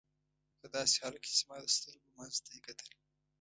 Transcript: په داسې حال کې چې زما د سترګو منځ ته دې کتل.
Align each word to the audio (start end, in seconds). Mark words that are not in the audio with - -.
په 0.59 0.67
داسې 0.75 0.95
حال 1.03 1.15
کې 1.21 1.29
چې 1.33 1.39
زما 1.41 1.57
د 1.63 1.67
سترګو 1.77 2.09
منځ 2.17 2.33
ته 2.43 2.47
دې 2.53 2.59
کتل. 2.65 2.89